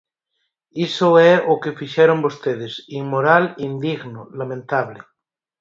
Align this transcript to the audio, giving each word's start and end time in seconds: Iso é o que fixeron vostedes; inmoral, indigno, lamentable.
Iso 0.87 1.09
é 1.31 1.33
o 1.51 1.55
que 1.61 1.77
fixeron 1.79 2.23
vostedes; 2.25 2.73
inmoral, 3.01 3.43
indigno, 3.69 4.21
lamentable. 4.39 4.99